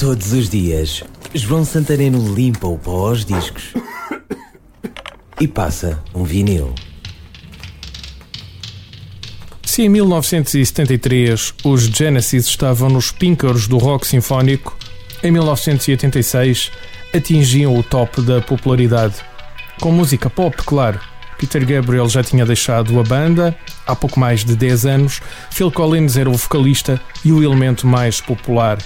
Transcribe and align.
Todos 0.00 0.32
os 0.32 0.48
dias, 0.48 1.04
João 1.34 1.62
Santareno 1.62 2.34
limpa 2.34 2.66
o 2.66 2.78
pó 2.78 3.08
aos 3.08 3.22
discos 3.22 3.74
e 5.38 5.46
passa 5.46 6.02
um 6.14 6.24
vinil. 6.24 6.74
Se 9.62 9.82
em 9.82 9.90
1973 9.90 11.52
os 11.62 11.82
Genesis 11.82 12.46
estavam 12.46 12.88
nos 12.88 13.12
píncaros 13.12 13.68
do 13.68 13.76
rock 13.76 14.06
sinfónico, 14.06 14.74
em 15.22 15.30
1986 15.32 16.72
atingiam 17.14 17.76
o 17.76 17.82
top 17.82 18.22
da 18.22 18.40
popularidade. 18.40 19.16
Com 19.82 19.92
música 19.92 20.30
pop, 20.30 20.56
claro. 20.64 20.98
Peter 21.38 21.66
Gabriel 21.66 22.08
já 22.08 22.22
tinha 22.22 22.46
deixado 22.46 22.98
a 22.98 23.02
banda 23.02 23.54
há 23.86 23.94
pouco 23.94 24.18
mais 24.18 24.46
de 24.46 24.56
10 24.56 24.86
anos. 24.86 25.20
Phil 25.50 25.70
Collins 25.70 26.16
era 26.16 26.30
o 26.30 26.38
vocalista 26.38 26.98
e 27.22 27.32
o 27.32 27.42
elemento 27.42 27.86
mais 27.86 28.18
popular. 28.18 28.78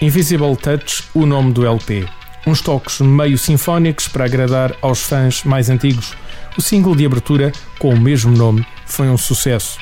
Invisible 0.00 0.56
Touch, 0.56 1.04
o 1.14 1.24
nome 1.24 1.52
do 1.52 1.64
LP. 1.64 2.04
Uns 2.46 2.60
toques 2.60 3.00
meio 3.00 3.38
sinfónicos 3.38 4.08
para 4.08 4.24
agradar 4.24 4.74
aos 4.82 5.02
fãs 5.02 5.44
mais 5.44 5.70
antigos. 5.70 6.14
O 6.58 6.62
single 6.62 6.96
de 6.96 7.06
abertura, 7.06 7.52
com 7.78 7.90
o 7.90 8.00
mesmo 8.00 8.36
nome, 8.36 8.66
foi 8.84 9.08
um 9.08 9.16
sucesso. 9.16 9.78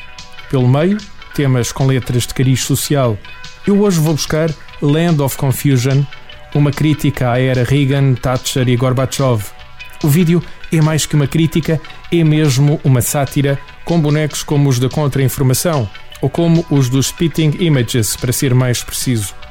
Pelo 0.51 0.69
meio, 0.69 0.99
temas 1.35 1.73
com 1.73 1.87
letras 1.87 2.27
de 2.27 2.35
cariz 2.35 2.63
social. 2.63 3.19
Eu 3.67 3.81
hoje 3.81 3.99
vou 4.01 4.13
buscar 4.13 4.51
Land 4.83 5.23
of 5.23 5.37
Confusion, 5.39 6.03
uma 6.55 6.71
crítica 6.71 7.33
à 7.33 7.41
era 7.41 7.65
Reagan, 7.65 8.15
Thatcher 8.15 8.69
e 8.69 8.77
Gorbachev. 8.77 9.43
O 10.03 10.09
vídeo 10.09 10.43
é 10.71 10.81
mais 10.83 11.07
que 11.07 11.17
uma 11.17 11.27
crítica, 11.27 11.81
é 12.13 12.23
mesmo 12.23 12.79
uma 12.85 13.01
sátira, 13.01 13.59
com 13.85 13.99
bonecos 13.99 14.43
como 14.43 14.69
os 14.69 14.79
da 14.79 14.91
Contra-Informação, 14.91 15.89
ou 16.21 16.29
como 16.29 16.67
os 16.71 16.91
dos 16.91 17.07
Spitting 17.07 17.57
Images, 17.61 18.15
para 18.15 18.33
ser 18.33 18.55
mais 18.55 18.85
preciso. 18.85 19.42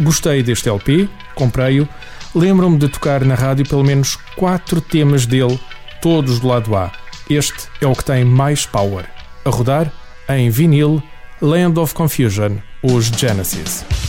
Gostei 0.00 0.42
deste 0.42 0.68
LP, 0.68 1.08
comprei-o, 1.34 1.88
lembro-me 2.34 2.78
de 2.78 2.88
tocar 2.88 3.24
na 3.24 3.34
rádio 3.34 3.66
pelo 3.66 3.82
menos 3.82 4.16
quatro 4.36 4.80
temas 4.80 5.24
dele, 5.24 5.58
todos 6.02 6.38
do 6.38 6.48
lado 6.48 6.76
A. 6.76 6.92
Este 7.30 7.68
é 7.80 7.86
o 7.86 7.94
que 7.94 8.04
tem 8.04 8.24
mais 8.24 8.66
power. 8.66 9.06
A 9.44 9.50
rodar, 9.50 9.90
em 10.28 10.50
vinil, 10.50 11.02
Land 11.40 11.78
of 11.80 11.94
Confusion, 11.94 12.58
os 12.82 13.06
Genesis. 13.06 14.05